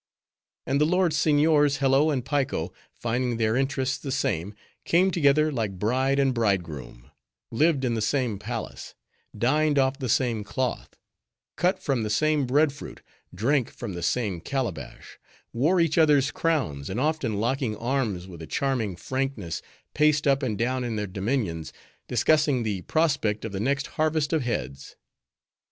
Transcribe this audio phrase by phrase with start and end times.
[0.65, 5.77] And the lord seigniors, Hello and Piko, finding their interests the same, came together like
[5.77, 7.11] bride and bridegroom;
[7.51, 8.95] lived in the same palace;
[9.37, 10.95] dined off the same cloth;
[11.55, 15.19] cut from the same bread fruit; drank from the same calabash;
[15.53, 19.61] wore each other's crowns; and often locking arms with a charming frankness,
[19.93, 21.71] paced up and down in their dominions,
[22.07, 24.95] discussing the prospect of the next harvest of heads.